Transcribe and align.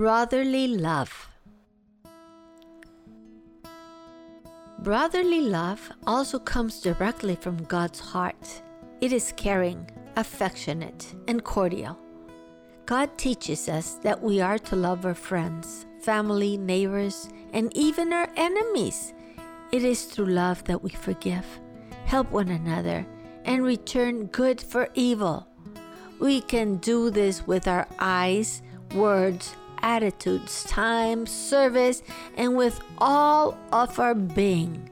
Brotherly 0.00 0.66
love. 0.66 1.28
Brotherly 4.78 5.42
love 5.42 5.92
also 6.06 6.38
comes 6.38 6.80
directly 6.80 7.36
from 7.36 7.64
God's 7.64 8.00
heart. 8.00 8.62
It 9.02 9.12
is 9.12 9.34
caring, 9.36 9.90
affectionate, 10.16 11.14
and 11.28 11.44
cordial. 11.44 11.98
God 12.86 13.18
teaches 13.18 13.68
us 13.68 13.96
that 13.96 14.22
we 14.22 14.40
are 14.40 14.58
to 14.60 14.74
love 14.74 15.04
our 15.04 15.14
friends, 15.14 15.84
family, 16.00 16.56
neighbors, 16.56 17.28
and 17.52 17.70
even 17.76 18.14
our 18.14 18.30
enemies. 18.36 19.12
It 19.70 19.84
is 19.84 20.06
through 20.06 20.32
love 20.32 20.64
that 20.64 20.82
we 20.82 20.88
forgive, 20.88 21.44
help 22.06 22.30
one 22.30 22.48
another, 22.48 23.06
and 23.44 23.62
return 23.62 24.28
good 24.28 24.62
for 24.62 24.88
evil. 24.94 25.46
We 26.18 26.40
can 26.40 26.76
do 26.76 27.10
this 27.10 27.46
with 27.46 27.68
our 27.68 27.86
eyes, 27.98 28.62
words, 28.94 29.54
attitudes, 29.82 30.64
time, 30.64 31.26
service, 31.26 32.02
and 32.36 32.56
with 32.56 32.80
all 32.98 33.58
of 33.72 33.98
our 33.98 34.14
being. 34.14 34.90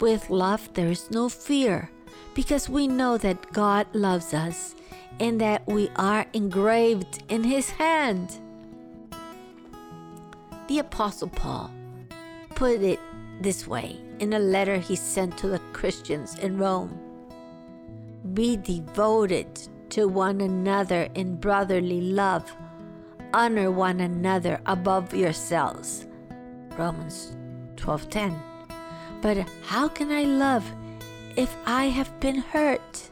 With 0.00 0.30
love, 0.30 0.72
there 0.74 0.88
is 0.88 1.10
no 1.10 1.28
fear 1.28 1.90
because 2.34 2.68
we 2.68 2.88
know 2.88 3.18
that 3.18 3.52
God 3.52 3.86
loves 3.92 4.32
us 4.32 4.74
and 5.18 5.40
that 5.40 5.66
we 5.66 5.90
are 5.96 6.26
engraved 6.32 7.22
in 7.28 7.44
His 7.44 7.70
hand. 7.70 8.38
The 10.68 10.78
Apostle 10.78 11.28
Paul 11.28 11.70
put 12.54 12.80
it 12.80 13.00
this 13.40 13.66
way 13.66 13.98
in 14.20 14.34
a 14.34 14.38
letter 14.38 14.78
he 14.78 14.94
sent 14.96 15.36
to 15.38 15.48
the 15.48 15.58
Christians 15.72 16.38
in 16.38 16.58
Rome 16.58 16.98
Be 18.34 18.56
devoted 18.56 19.68
to 19.90 20.06
one 20.06 20.40
another 20.40 21.08
in 21.14 21.36
brotherly 21.36 22.00
love 22.00 22.54
honor 23.32 23.70
one 23.70 24.00
another 24.00 24.60
above 24.66 25.14
yourselves. 25.14 26.06
Romans 26.76 27.36
12:10. 27.76 28.34
But 29.22 29.46
how 29.66 29.88
can 29.88 30.10
I 30.10 30.24
love 30.24 30.64
if 31.36 31.54
I 31.66 31.86
have 31.86 32.18
been 32.20 32.38
hurt? 32.38 33.10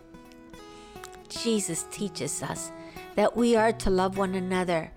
Jesus 1.28 1.86
teaches 1.90 2.42
us 2.42 2.72
that 3.14 3.36
we 3.36 3.56
are 3.56 3.72
to 3.72 3.90
love 3.90 4.16
one 4.16 4.34
another. 4.34 4.90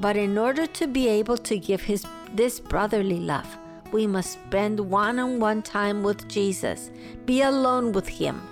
But 0.00 0.16
in 0.16 0.38
order 0.38 0.66
to 0.66 0.86
be 0.86 1.08
able 1.08 1.36
to 1.38 1.58
give 1.58 1.82
his 1.82 2.04
this 2.32 2.60
brotherly 2.60 3.20
love, 3.20 3.56
we 3.92 4.06
must 4.06 4.32
spend 4.32 4.80
one-on-one 4.80 5.62
time 5.62 6.02
with 6.02 6.28
Jesus, 6.28 6.90
be 7.26 7.42
alone 7.42 7.92
with 7.92 8.08
him. 8.08 8.42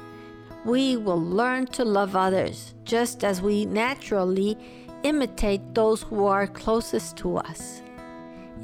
We 0.65 0.97
will 0.97 1.21
learn 1.21 1.67
to 1.69 1.85
love 1.85 2.15
others 2.15 2.75
just 2.85 3.25
as 3.25 3.43
we 3.43 3.65
naturally 3.65 4.57
imitate 5.05 5.75
those 5.75 6.03
who 6.03 6.27
are 6.27 6.47
closest 6.47 7.17
to 7.19 7.37
us. 7.39 7.83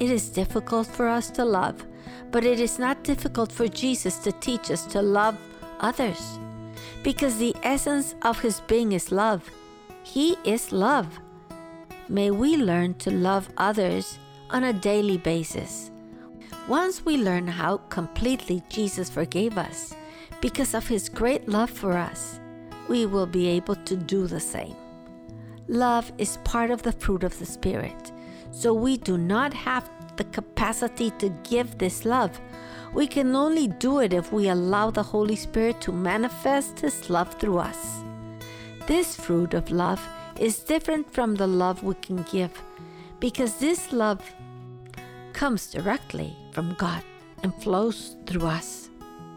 It 0.00 0.10
is 0.10 0.30
difficult 0.30 0.86
for 0.86 1.08
us 1.08 1.30
to 1.30 1.44
love, 1.44 1.84
but 2.30 2.44
it 2.44 2.60
is 2.60 2.78
not 2.78 3.04
difficult 3.04 3.50
for 3.50 3.66
Jesus 3.68 4.18
to 4.18 4.32
teach 4.32 4.70
us 4.70 4.86
to 4.86 5.02
love 5.02 5.36
others 5.80 6.38
because 7.02 7.38
the 7.38 7.54
essence 7.62 8.14
of 8.22 8.40
his 8.40 8.60
being 8.60 8.92
is 8.92 9.10
love. 9.12 9.50
He 10.02 10.36
is 10.44 10.72
love. 10.72 11.18
May 12.08 12.30
we 12.30 12.56
learn 12.56 12.94
to 12.94 13.10
love 13.10 13.48
others 13.56 14.18
on 14.50 14.64
a 14.64 14.72
daily 14.72 15.18
basis. 15.18 15.90
Once 16.68 17.04
we 17.04 17.16
learn 17.16 17.46
how 17.46 17.78
completely 17.88 18.62
Jesus 18.68 19.10
forgave 19.10 19.58
us 19.58 19.94
because 20.40 20.74
of 20.74 20.86
his 20.86 21.08
great 21.08 21.48
love 21.48 21.70
for 21.70 21.96
us, 21.96 22.40
we 22.88 23.06
will 23.06 23.26
be 23.26 23.48
able 23.48 23.74
to 23.74 23.96
do 23.96 24.26
the 24.26 24.40
same. 24.40 24.76
Love 25.68 26.10
is 26.16 26.38
part 26.44 26.70
of 26.70 26.82
the 26.82 26.92
fruit 26.92 27.22
of 27.22 27.38
the 27.38 27.46
Spirit. 27.46 28.12
So 28.50 28.72
we 28.72 28.96
do 28.96 29.18
not 29.18 29.52
have 29.52 29.88
the 30.16 30.24
capacity 30.24 31.10
to 31.18 31.28
give 31.48 31.76
this 31.76 32.04
love. 32.04 32.40
We 32.94 33.06
can 33.06 33.36
only 33.36 33.68
do 33.68 34.00
it 34.00 34.14
if 34.14 34.32
we 34.32 34.48
allow 34.48 34.90
the 34.90 35.02
Holy 35.02 35.36
Spirit 35.36 35.80
to 35.82 35.92
manifest 35.92 36.80
His 36.80 37.10
love 37.10 37.34
through 37.34 37.58
us. 37.58 38.00
This 38.86 39.14
fruit 39.14 39.52
of 39.52 39.70
love 39.70 40.00
is 40.40 40.60
different 40.60 41.12
from 41.12 41.34
the 41.34 41.46
love 41.46 41.82
we 41.82 41.94
can 41.96 42.22
give 42.22 42.62
because 43.20 43.58
this 43.58 43.92
love 43.92 44.22
comes 45.34 45.70
directly 45.70 46.34
from 46.52 46.74
God 46.78 47.02
and 47.42 47.54
flows 47.62 48.16
through 48.26 48.46
us. 48.46 48.88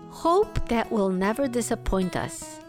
Hope 0.10 0.70
that 0.70 0.90
will 0.92 1.10
never 1.10 1.48
disappoint 1.48 2.16
us. 2.16 2.60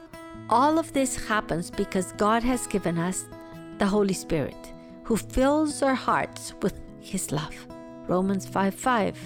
All 0.51 0.79
of 0.79 0.93
this 0.93 1.29
happens 1.29 1.71
because 1.71 2.13
God 2.13 2.43
has 2.43 2.67
given 2.67 2.99
us 2.99 3.27
the 3.83 3.89
Holy 3.89 4.15
Spirit, 4.15 4.73
who 5.03 5.17
fills 5.17 5.83
our 5.83 5.97
hearts 5.97 6.55
with 6.63 6.79
His 7.01 7.33
love. 7.33 7.57
Romans 8.07 8.47
5 8.47 8.73
5. 8.73 9.19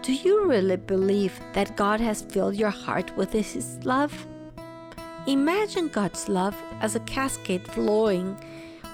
Do 0.00 0.14
you 0.14 0.46
really 0.46 0.76
believe 0.76 1.38
that 1.52 1.76
God 1.76 2.00
has 2.00 2.22
filled 2.22 2.54
your 2.54 2.70
heart 2.70 3.14
with 3.14 3.30
His 3.30 3.78
love? 3.84 4.14
Imagine 5.26 5.88
God's 5.88 6.30
love 6.30 6.56
as 6.80 6.96
a 6.96 7.00
cascade 7.00 7.68
flowing 7.68 8.34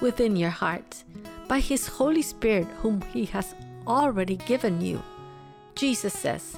within 0.01 0.35
your 0.35 0.55
heart 0.63 1.05
by 1.47 1.61
His 1.61 1.87
Holy 1.87 2.21
Spirit, 2.21 2.67
whom 2.81 3.01
He 3.13 3.23
has 3.27 3.55
already 3.87 4.35
given 4.35 4.81
you. 4.81 5.01
Jesus 5.75 6.11
says, 6.13 6.57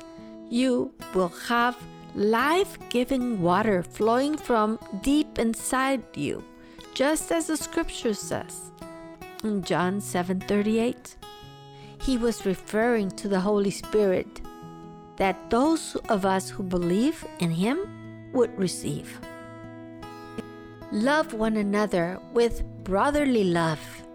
You 0.50 0.92
will 1.14 1.34
have 1.50 1.78
life 2.16 2.80
giving 2.90 3.44
water 3.44 3.84
flowing 3.84 4.38
from 4.38 4.80
deep 5.04 5.38
inside 5.38 6.02
you 6.16 6.44
just 6.97 7.31
as 7.31 7.46
the 7.46 7.56
scripture 7.56 8.16
says 8.16 8.72
in 9.44 9.62
John 9.62 10.02
7:38. 10.02 11.16
He 12.02 12.18
was 12.18 12.44
referring 12.44 13.12
to 13.22 13.28
the 13.28 13.40
Holy 13.40 13.69
Spirit 13.69 14.41
that 15.18 15.52
those 15.52 15.96
of 16.09 16.25
us 16.25 16.50
who 16.50 16.63
believe 16.63 17.24
in 17.38 17.52
him 17.52 17.78
would 18.34 18.57
receive. 18.57 19.19
Love 20.91 21.34
one 21.34 21.57
another 21.57 22.19
with 22.34 22.63
brotherly 22.84 23.44
love 23.44 24.06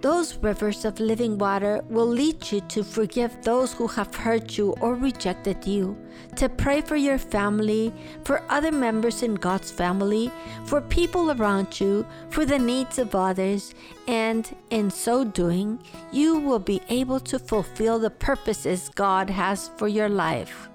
those 0.00 0.36
rivers 0.36 0.84
of 0.84 1.00
living 1.00 1.38
water 1.38 1.82
will 1.88 2.06
lead 2.06 2.52
you 2.52 2.60
to 2.62 2.84
forgive 2.84 3.42
those 3.42 3.72
who 3.72 3.88
have 3.88 4.14
hurt 4.14 4.56
you 4.56 4.74
or 4.80 4.94
rejected 4.94 5.66
you, 5.66 5.96
to 6.36 6.48
pray 6.48 6.80
for 6.80 6.96
your 6.96 7.18
family, 7.18 7.92
for 8.24 8.42
other 8.48 8.70
members 8.70 9.22
in 9.22 9.34
God's 9.34 9.70
family, 9.70 10.30
for 10.66 10.80
people 10.80 11.32
around 11.32 11.80
you, 11.80 12.06
for 12.30 12.44
the 12.44 12.58
needs 12.58 12.98
of 12.98 13.14
others, 13.14 13.74
and 14.06 14.54
in 14.70 14.90
so 14.90 15.24
doing, 15.24 15.80
you 16.12 16.38
will 16.38 16.60
be 16.60 16.80
able 16.88 17.20
to 17.20 17.38
fulfill 17.38 17.98
the 17.98 18.10
purposes 18.10 18.90
God 18.94 19.28
has 19.30 19.70
for 19.76 19.88
your 19.88 20.08
life. 20.08 20.68